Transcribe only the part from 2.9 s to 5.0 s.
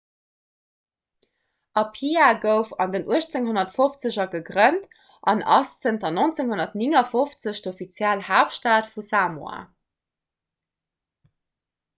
den 1850er gegrënnt